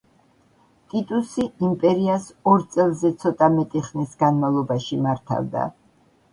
ტიტუსი 0.93 1.45
იმპერიას 1.67 2.25
ორ 2.53 2.65
წელზე 2.77 3.13
ცოტა 3.21 3.53
მეტი 3.59 3.87
ხნის 3.91 4.19
განმავლობაში 4.25 5.03
მართავდა. 5.07 5.71